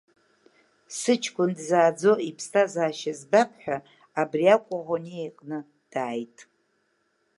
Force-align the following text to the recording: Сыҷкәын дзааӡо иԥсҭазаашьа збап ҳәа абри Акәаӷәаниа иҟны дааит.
Сыҷкәын 0.97 1.51
дзааӡо 1.57 2.13
иԥсҭазаашьа 2.29 3.13
збап 3.19 3.51
ҳәа 3.61 3.77
абри 4.21 4.45
Акәаӷәаниа 4.55 5.21
иҟны 5.27 5.59
дааит. 5.91 6.37